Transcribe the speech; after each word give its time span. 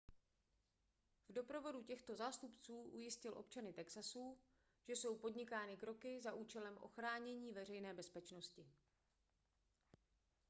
v 1.29 1.33
doprovodu 1.33 1.83
těchto 1.83 2.15
zástupců 2.15 2.81
ujistil 2.81 3.37
občany 3.37 3.73
texasu 3.73 4.37
že 4.83 4.95
jsou 4.95 5.15
podnikány 5.17 5.77
kroky 5.77 6.19
za 6.21 6.33
účelem 6.33 6.77
ochránění 6.77 7.51
veřejné 7.53 7.93
bezpečnosti 7.93 8.67